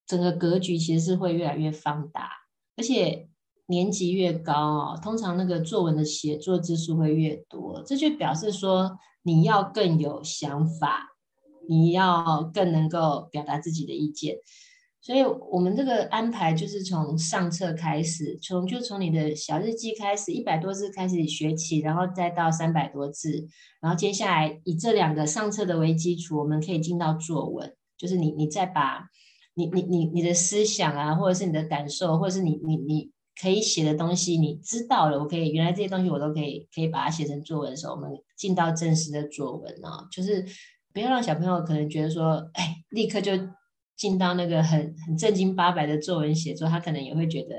[0.05, 2.29] 整个格局其实是会越来越放大，
[2.77, 3.29] 而且
[3.67, 11.15] 年级越高哦，通常那个作文的写作字数会越多，这就表示说你要更有想法，
[11.67, 14.37] 你要更能够表达自己的意见。
[15.03, 23.47] 所以，我们这个安排就是从上册开始，从就从你的小日记开始，一百多字开始学起，然后再到三百多字，
[23.81, 29.11] 然后接下来以这两个上册的为基础，我们可以进到作文，就是你你再把。
[29.55, 40.43] 你你你你的思想啊，或者是你的感受，或者是你你你可以写的东西，你知道了，我可以原来这些东西我都可以可以把它写成作文的时候，我们进到正式的作文啊，就是
[40.95, 43.33] 不要让小朋友可能觉得说，哎，立刻就
[43.97, 47.57] 进到那个很很正经八百的作文写作，他可能也会觉得，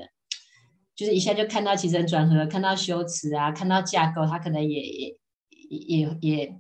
[0.96, 5.18] 就是一下就看到起承转合，看到修辞啊，看到架构，他可能也也
[5.70, 6.56] 也也。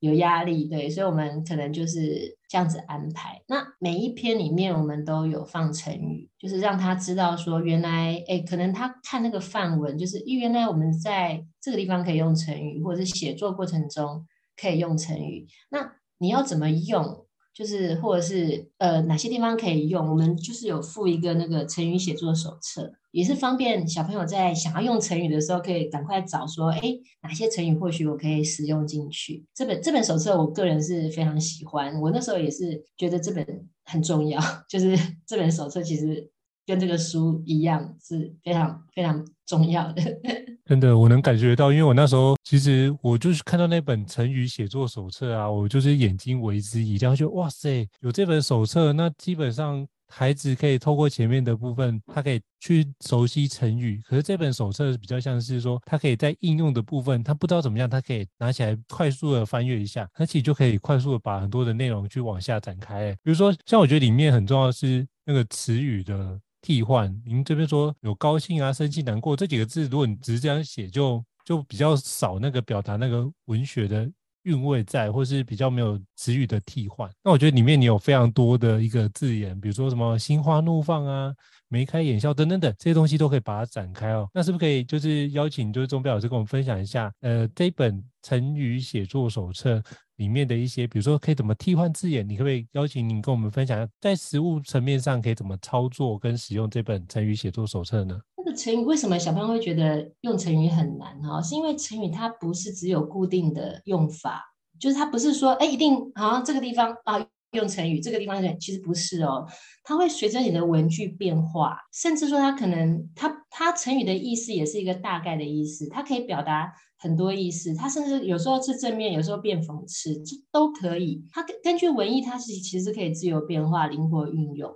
[0.00, 3.40] 有压力，对，所以我们可能就是这样子安排。
[3.48, 14.26] 那每一篇里面，我们都有放成语，就是让他知道说，原来，哎，可能他看那个范文，就是原来我们在这个地方可以用成语，或者是写作过程中
[14.60, 15.46] 可以用成语。
[15.70, 17.23] 那你要怎么用？
[17.54, 26.80] 就是或者是呃哪些地方可以用，我们就是有附一个那个成语写作手册，也是方便小朋友在想要用成语的时候，可以赶快找说，哎，
[27.22, 29.44] 哪些成语或许我可以使用进去。
[29.54, 33.46] 这本这本手册，我个人是非常喜欢，我那时候也是觉得这本
[33.84, 36.33] 很重要， 就是这本手册其实。
[36.66, 40.02] 跟这个书一样是非常非常重要的，
[40.64, 54.00] 真的，我能感觉到，因为我那时候其实我就是看到那本成语写作手册啊，我就是眼睛为之一亮，就哇塞，有这本手册，那基本上孩子可以透过前面的部分，他可以去熟悉成语。
[54.08, 63.12] 可是这本手册比较像是说，他可以在应用的部分，他不知道怎么样，他可以拿起来快速的翻阅一下，他其实就可以快速的把很多的内容去往下展开。
[63.22, 66.40] 比如说，像我觉得里面很重要的是那个词语的。
[66.64, 74.10] 替换，您这边说有高兴啊、生气、难过这几个字，如果你只是这样写，就就比较少那个表达那个文学的
[74.44, 77.10] 韵味在，或是比较没有词语的替换。
[77.22, 81.34] 那我觉得里面你有非常多的一个字眼，比如说什么心花怒放啊、
[81.68, 84.26] 眉开眼笑等等等这些东西都可以把它展开哦。
[84.32, 89.82] 那是不是可以就是邀请就是钟表老师跟我们分享一下，呃，这本成语写作手册。
[90.16, 98.20] 里面的一些，比如说可以怎么替换字眼，你可不可以邀请您跟我们分享，在实务层面上可以怎么操作跟使用这本成语写作手册呢？
[98.36, 101.42] 那个成语为什么小朋友会觉得用成语很难哈？
[101.42, 104.40] 是因为成语它不是只有固定的用法，
[104.78, 109.46] 就是它不是说哎一定好像这个地方啊用成语，这个地方，其实不是哦，
[109.82, 116.72] 它会随着你的文句变化，甚至说它可能它它成语的意思也是一个大概的意思，它可以表达。
[117.04, 121.22] 很多意思，它甚至有时候是正面，有时候变讽刺，这都可以。
[121.30, 124.72] 它根根据文艺，它是其实可以自由变化、灵活运用，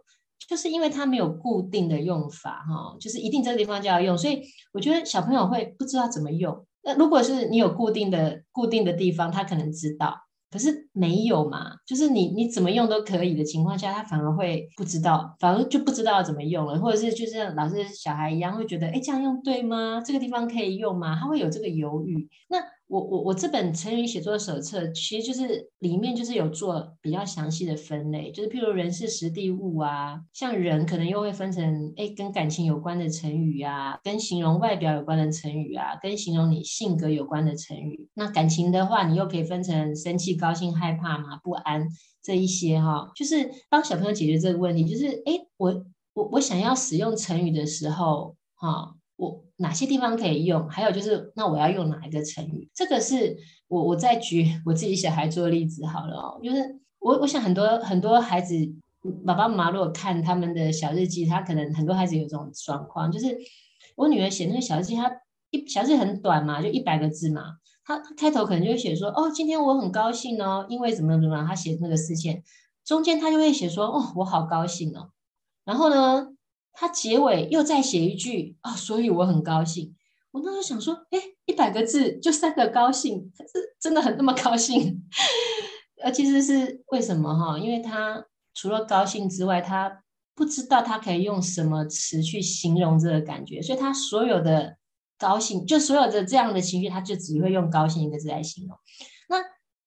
[0.46, 4.18] 就是因为它没有固定的用法，哈，就是一定这个地方就要用。
[4.18, 4.42] 所以
[4.74, 6.66] 我觉得小朋友会不知道怎么用。
[6.84, 10.27] 那如果是你有固定的固定的地方，他可能知道。
[10.50, 20.00] 可是没有嘛，就是你你怎么用都可以的情况下，他反而会不知道，反而就不知道怎么用了，或者是就像老师小孩一样，会觉得，哎，这样用对吗？
[20.04, 21.18] 这个地方可以用吗？
[21.20, 22.28] 他会有这个犹豫。
[22.48, 22.58] 那
[22.88, 38.08] 我我我这本成语写作手册，其实就是里面就是有做比较详细的分类，就是譬如人事时地物啊，像人可能又会分成，哎，跟感情有关的成语啊，跟形容外表有关的成语啊，跟形容你性格有关的成语。
[38.14, 41.86] 那感情的话，你又可以分成生气、高兴、害怕嘛，不安
[42.22, 50.68] 这一些哈、就是帮小朋友解决这个问题，就是哎，我我我想要使用成语的时候，哈、我哪些地方可以用？
[50.68, 52.70] 还有就是，那我要用哪一个成语？
[52.72, 56.40] 这个是我我再举我自己小孩做例子好了哦。
[56.42, 58.54] 就是我我想很多很多孩子
[59.26, 63.36] 爸爸妈妈如果看他们的小日记，他可能很多孩子有这种状况，就是
[63.96, 65.10] 我女儿写那个小日记，她
[65.50, 67.42] 一小日记很短嘛，就一百个字嘛，
[67.84, 72.44] 她开头可能就会写说哦，今天我很高兴哦，因为怎么怎么样，她写那个事件，
[72.84, 75.10] 中间她就会写说哦，我好高兴哦，
[75.64, 76.28] 然后呢？
[76.80, 79.96] 他结尾又再写一句啊、所以我很高兴。
[80.30, 85.02] 我那时候想说，哎，一百个字就三个高兴，可是真的很那么高兴？
[86.00, 87.58] 呃，其实是为什么哈？
[87.58, 90.04] 因为他除了高兴之外，他
[90.36, 94.76] 不知道他可以用什么词去形容这个感觉，所以他所有的
[95.18, 98.76] 高兴，就所有的这样的情绪，他就只会用高兴一个字来形容。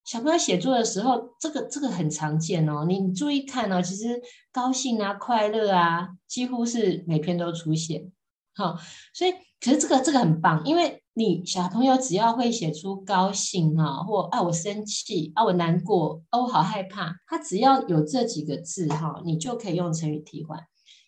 [0.04, 2.86] 小朋友写作的时候，这个这个很常见哦。
[2.88, 8.12] 你注意看哦，其实高兴啊、快乐啊，几乎是每篇都出现。
[8.56, 8.78] 好，
[9.14, 20.60] 所以可是这个这个很棒，因为你小朋友只要会写出高兴啊，或啊我生气啊我难过啊我好害怕，他只要有这几个字哈，你就可以用成语替换，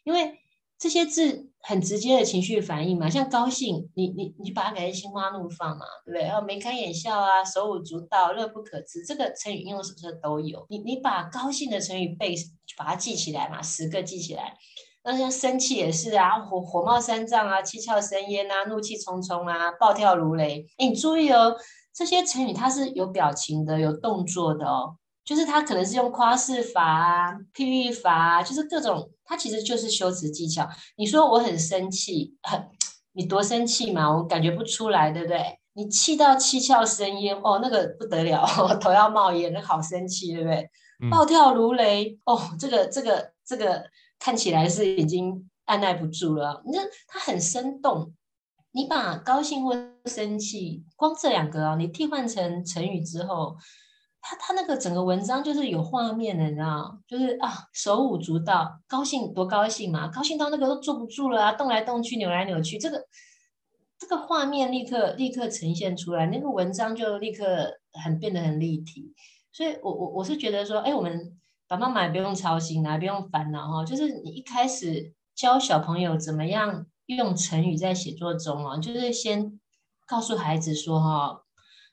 [0.04, 0.40] 因为。
[0.80, 6.28] 这些字很直接的情绪反应嘛，像高兴，你你你把它改成心花怒放嘛，对不对？
[6.28, 10.66] 然后眉开眼笑啊，手舞足蹈，乐不可支，这个成语应用手册都有。
[10.70, 12.36] 你你把高兴的成语背，
[12.78, 14.54] 把它记起来嘛，十个记起来。
[15.06, 20.66] 那像生气也是啊，火火冒三丈啊，七窍生烟啊，怒气冲冲啊，暴跳如雷。
[20.78, 21.56] 哎，你注意哦，
[21.94, 24.98] 这些成语它是有表情的，有动作的哦。
[25.24, 30.68] 就是它可能是用夸饰法啊、譬喻法啊，就是各种，他其实就是修辞技巧。
[30.98, 32.70] 你说我很生气，很，
[33.14, 34.10] 你多生气嘛？
[34.16, 35.60] 我感觉不出来，对不对？
[35.74, 38.46] 你气到七窍生烟，哦，那个不得了，
[38.80, 40.70] 头要冒烟，那好生气，对不对？
[41.10, 43.84] 暴跳如雷，哦，这个这个这个
[44.20, 46.62] 看起来是已经按捺不住了。
[46.66, 48.14] 那它很生动，
[48.72, 49.76] 你把高兴或
[50.06, 53.56] 生气，光这两个哦，你替换成成语之后。
[54.26, 63.06] 他他那个整个文章就是有画面的，你知道，就是啊手舞足蹈，高兴多高兴嘛，高兴到那个都坐不住了啊，动来动去，扭来扭去，这个
[64.00, 67.70] 这个画面立刻立刻呈现出来，那个文章就立刻
[68.02, 69.14] 很变得很立体。
[69.52, 73.84] 所以我我我是觉得说，哎，我们爸爸妈妈也不用操心啊，不用烦恼哈。
[73.84, 79.60] 就是你一开始教小朋友怎么样用成语在写作中啊，就是先
[80.08, 81.43] 告诉孩子说哈。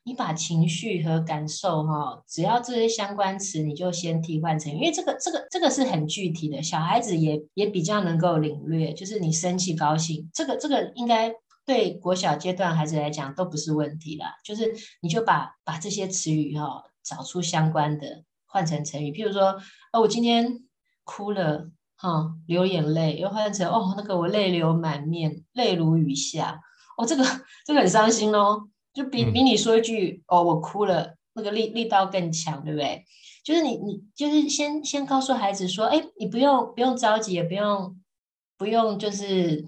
[0.03, 8.93] 你把情绪和感受哈，只要这些相关词，你就先替换成，因为这个这个这个是很具体的，小孩子也也比较能够领略。
[8.93, 11.31] 就是你生气、高兴，这个这个应该
[11.65, 14.33] 对国小阶段孩子来讲都不是问题啦。
[14.43, 19.61] 就是你就把把这些词语哈，找出相关的换成成语，譬如说，
[19.93, 20.63] 哦，我今天
[21.03, 26.59] 哭了哈，流眼泪，又换成哦，那个我泪流满面，泪如雨下，
[26.97, 27.23] 哦，这个
[27.67, 28.67] 这个很伤心哦。
[28.93, 33.05] 就比比你说一句哦，我哭了，那个力力道更强，对不对？
[33.43, 37.97] 就是你你就是先先告诉孩子说，哎，你不用不用着急，也不用
[38.57, 39.65] 不用就是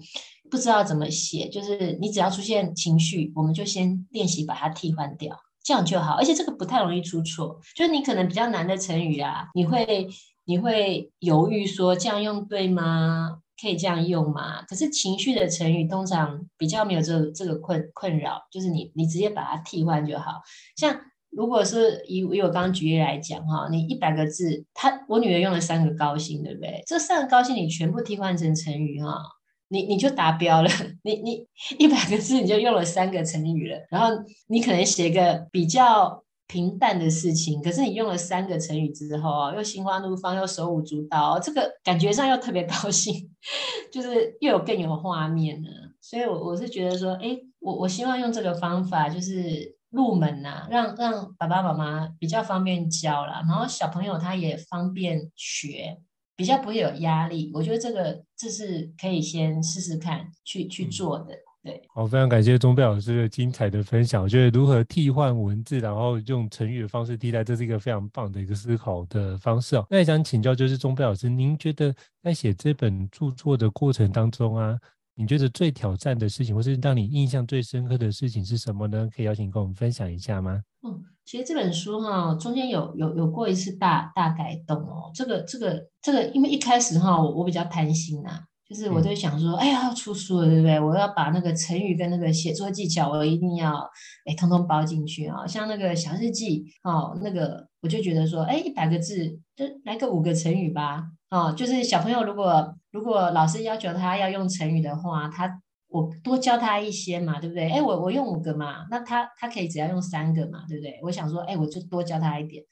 [0.50, 6.12] 不知道怎么写，就是你只要出现情绪，我们就先练习把它替换掉，这样就好。
[6.14, 10.08] 而且这个不太容易出错，就是你可能比较难的成语啊，你会
[10.44, 13.40] 你会犹豫说这样用对吗？
[13.60, 14.62] 可以这样用吗？
[14.68, 20.42] 可是情绪的成语通常比较没有这这个困困扰，就是你你直接把它替换就好。
[20.76, 21.00] 像
[21.30, 26.82] 如果是以以我刚刚举例来讲哈，你一百个字，他我女儿用了三个高兴，对不对？
[26.86, 29.18] 这三个高兴你全部替换成成语哈，
[29.68, 30.68] 你你就达标了。
[31.04, 31.46] 你你
[31.78, 36.23] 一百个字你就用了三个成语了，然后你可能写个比较。
[36.46, 43.30] 平淡的事情，可是你用了三个成语之后又心花怒放，又手舞足蹈，这个感觉上又特别高兴，
[43.92, 45.68] 就是又有更有画面了。
[46.00, 55.98] 所以我，我我是觉得说，哎，我我希望用这个方法，就是入门呐、啊，让让爸爸妈妈比较方便教啦，然后小朋友他也方便学，
[56.36, 57.50] 比较不会有压力。
[57.54, 61.43] 我觉得这个这是可以先试试看去去做的。
[61.64, 64.22] 对，好，非常感谢钟贝老师的精彩的分享。
[64.22, 69.86] 我觉得如何替换文字，然后用成语的方式替代，这是一个非常棒的一个思考的方式哦。
[69.88, 74.78] 那也想请教，就是钟贝老师，您觉得在写这本著作的过程当中啊，
[75.14, 79.08] 你觉得最挑战的事情，或是让你印象最深刻的事情是什么呢？
[79.16, 80.62] 可以邀请跟我们分享一下吗？
[80.86, 85.10] 嗯，其实这本书哈，中间有有有过一次大大改动哦。
[85.14, 88.44] 这个这个这个，因为一开始哈，我我比较贪心呐、啊。
[88.68, 90.80] 就是我都想说，嗯、哎呀，要出书了，对不对？
[90.80, 93.72] 我要把那个成语跟那个写作技巧，我一定要
[94.24, 95.46] 哎，通通包进去啊。
[95.46, 101.04] 像那个小日记哦，那个我就觉得说，哎，一百个字就来个五个成语吧。
[101.30, 107.68] 哦，就是小朋友如果如果老师要求他要用成语的话，他我多教他一些嘛，对不对？
[107.68, 110.98] 哎，我我用五个嘛，那他他可以只要用三个嘛，对不对？
[111.02, 112.64] 我想说，哎，我就多教他一点。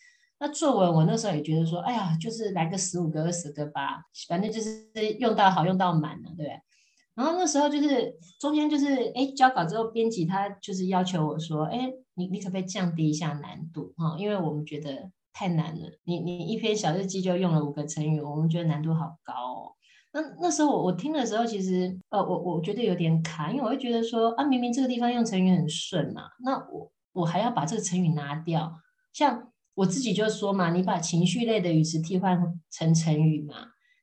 [0.45, 4.89] 那作文，我那时候也觉得说，哎呀，就是来个十五个、二十个吧，反正就是
[5.21, 6.61] 用到好，用到满了，对不对？
[7.15, 14.17] 然后那时候就是中间就是，哎，交稿之后，编辑他就是要求我说，哎，你你可不可以降低一下难度哈？
[14.19, 15.89] 因为我们觉得太难了。
[16.03, 19.73] 你你一篇小日记就用了五个成语，我们觉得难度好高哦。
[20.13, 28.81] 那那时候我我听的时候，其实呃，我我觉得有点卡，因为我会觉得说，啊，明明这个地方用成语很顺嘛，那我我还要把这个成语拿掉，
[29.13, 29.52] 像。
[29.75, 32.39] 我自己就说嘛，你把情绪类的语词替换
[32.71, 33.55] 成成语嘛。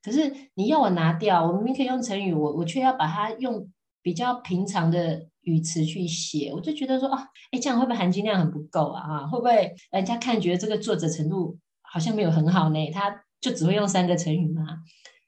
[0.01, 3.70] 可是你要我拿掉，我明明可以用成语，我我却要把它用
[4.01, 9.01] 比较平常的语词去写，我就觉得说啊，哎，这样会不会含金量很不够啊？
[9.01, 12.91] 啊，会不会人家看觉得这个作者程度好像没有很好呢？
[12.91, 14.63] 他就只会用三个成语吗？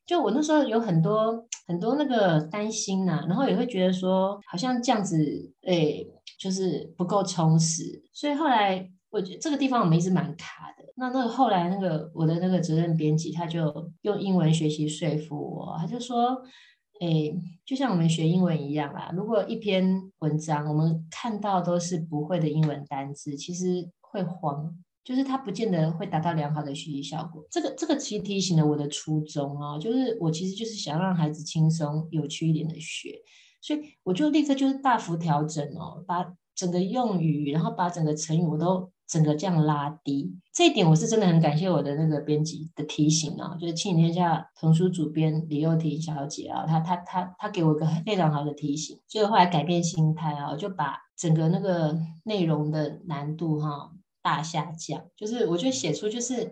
[0.06, 5.98] 就我那时候有很多很多那个担心呐、然后也会觉得说，好像这样子，哎，
[6.39, 8.89] 就是不够充实，所以后来。
[9.12, 10.86] 我觉得这个地方我们一直蛮卡的。
[10.95, 16.41] 那那个后来那个我的那个责任编辑，他就用英文学习说服我，他就说，
[17.01, 17.36] 诶，
[17.66, 19.12] 就像我们学英文一样啦。
[19.14, 27.43] 如果一篇文章我们看到都是不会的英文单字，其实会慌，就是它不见得会达到良好的学习效果。
[27.51, 33.20] 这个这个其实提醒了我的初衷哦，就是我其实就是想让孩子轻松有趣一点的学，
[33.62, 38.89] 所以我就立刻就是大幅调整哦，把整个用语，然后把整个成语我都。
[39.12, 53.91] 整个这样拉低，这一点我是真的很感谢我的那个编辑的提醒啊，就是《亲子天下》童书主编李幼婷小姐啊，她她她她给我一个非常好的提醒，所以后来改变心态啊，就把整个那个内容的难度哈、
[54.22, 56.52] 大下降，就是我觉得写出就是。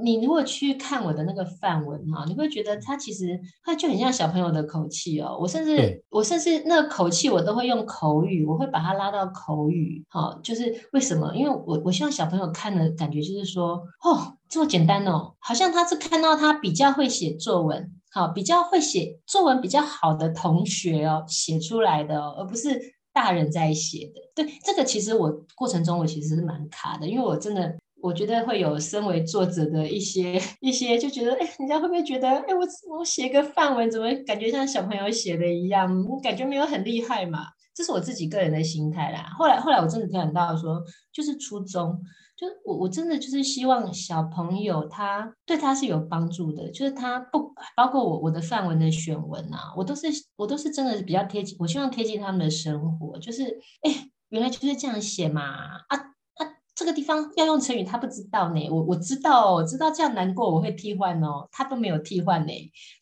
[0.00, 5.36] 你如果去看我的那个范文哈，你会觉得它其实它就很像小朋友的口气哦。
[5.40, 10.38] 我甚至我甚至那个口气我都会用口语，我会把它拉到口语哈。
[10.44, 11.34] 就是为什么？
[11.34, 22.80] 因为我我希望小朋友看的感觉就是说，哦，这么简单哦，好像他是看到他比较会写作文，好，比较会写作文比较好的同学哦写出来的哦，而不是
[23.12, 24.20] 大人在写的。
[24.34, 27.76] 对，这个其实我过程中我其实是蛮卡的，因为我真的。
[28.02, 37.40] 我觉得会有身为作者的一些 一些，就觉得哎，人家会不会觉得哎，我我写个范文怎么感觉像小朋友写的一样，我感觉没有很厉害嘛？
[37.74, 39.26] 这是我自己个人的心态啦。
[39.38, 40.82] 后来后来我真的听到说，
[41.12, 42.00] 就是初中，
[42.40, 53.44] 就我我真的就是希望小朋友他对他是有帮助的，就是他不包括我我的范文的选文啊，我都是我都是真的比较贴近，我希望贴近他们的生活，就是
[53.82, 56.56] 哎，原来就是这样写嘛啊啊。
[56.74, 58.70] 这个地方要用成语，他不知道呢。
[58.70, 61.46] 我我知道，我知道这样难过，我会替换哦。
[61.52, 62.52] 他都没有替换呢，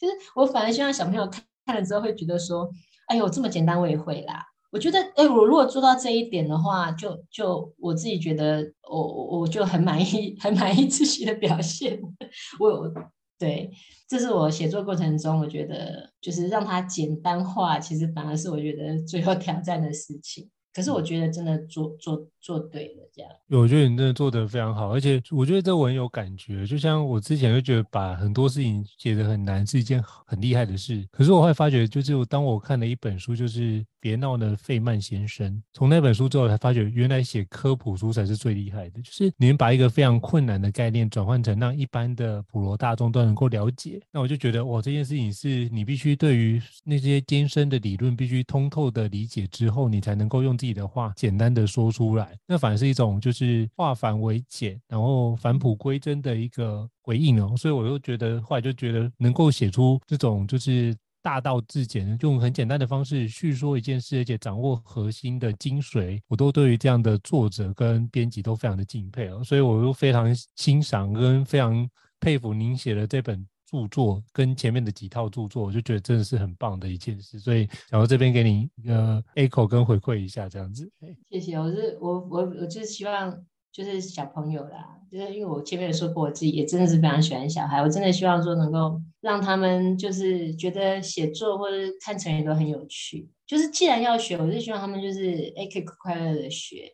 [0.01, 2.69] 就是我反而希望小朋友看看了之后会觉得说
[3.07, 11.99] ：“哎呦，这么简单我也会啦。”我觉得，哎，我如果做到这一点的话，就就我自己觉得，我我我就很满意， 很满意自己的表现。
[12.61, 12.93] 我
[13.39, 13.71] 对，
[14.09, 20.51] 这是我写作过程中，我觉得就是让它简单化，其实反而是我觉得最后挑战的事情。
[20.75, 23.31] 可是我觉得真的做做做对了，这样。
[23.49, 26.67] 我觉得你真的做得非常好，而且我觉得这文有感觉。
[26.67, 33.85] 就像我之前就觉得把很多事情写得很难是一件很厉害的事，可是我会发觉，就是当我看了一本书，就是。
[34.01, 35.61] 别闹了，费曼先生。
[35.73, 39.03] 从那本书之后，才发觉原来写科普书才是最厉害的。
[39.03, 44.01] 就是你们把一个非常困难的概念转换成让一般的普罗大众都能够了解。
[44.13, 52.28] 那我就觉得，哇，这件事情是你必须对于那些艰深的理论必须通透的理解之后，你才能够用自己的话简单的说出来。
[52.47, 57.55] 那反而是一种就是化繁为简，然后返璞归真的一个回应哦。
[57.57, 60.97] 所以我就觉得，后来就觉得能够写出这种就是。
[61.21, 71.87] 大道至简，用很简单的方式叙说一件事，而且掌握核心的精髓，我都对于这样的作者跟编辑都非常的敬佩哦，所以我都非常欣赏跟非常
[72.21, 80.91] 佩服您写的这本著作跟前面的几套著作，我就觉得真的是很棒的一件事，所以想到这边给你一个 echo 跟回馈一下这样子。
[81.31, 83.45] 谢谢，我是我我我就是希望。
[83.71, 93.31] 就是小朋友啦，就是因为我前面也说过，我自己也真的是非常喜欢小孩，我真的希望说能够让他们就是觉得写作或者看成语都很有趣。
[93.47, 96.93] 就是既然要学，我就希望他们就是哎可以快乐的学。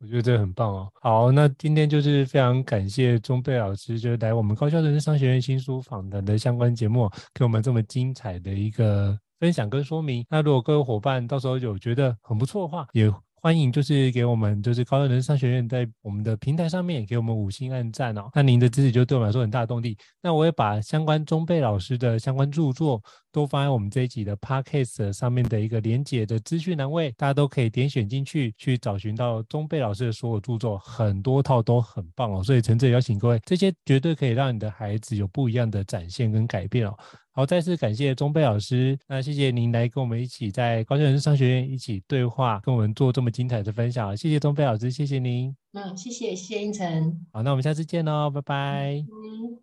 [0.00, 0.90] 我觉得这很棒哦。
[1.00, 10.24] 好，那今天就是非常感谢宗贝老师，就是来我们高校人生商学院新书访谈的相关节目，给我们这么精彩的一个分享跟说明。
[10.28, 18.30] 那如果各位伙伴到时候有觉得很不错的话，也欢迎，就是给我们，就是高校人商学院在我们的平台上面给我们五星按赞哦。
[18.34, 19.94] 那您的支持就对我们来说很大的动力。
[20.22, 23.02] 那我也把相关宗贝老师的相关著作
[23.34, 32.44] 都放在我们这一集的 Podcast 上面的一个连结的资讯栏位，大家都可以点选进去，去找寻到中贝老师的所有著作，很多套都很棒哦。
[32.44, 36.96] 所以诚挚邀请各位，这些绝对可以让你的孩子有不一样的展现跟改变哦。
[37.32, 38.96] 好，再次感谢钟贝老师。
[39.08, 44.16] 那谢谢您来跟我们一起在高效人生商学院一起对话，跟我们做这么精彩的分享。
[44.16, 45.52] 谢谢钟贝老师，谢谢您。
[45.72, 47.26] 嗯，谢谢，谢谢英成。
[47.32, 49.04] 好，那我们下次见喽，拜拜。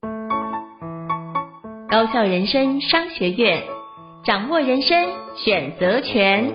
[0.03, 0.20] 嗯。
[1.91, 3.63] 高校人生商学院，
[4.23, 6.53] 掌握人生选择权。